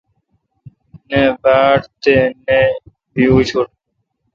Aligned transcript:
نہ 1.09 1.21
باڑ 1.41 1.77
تے 2.01 2.15
نہ 2.45 2.57
بی 3.13 3.23
اوشٹ۔ 3.31 3.67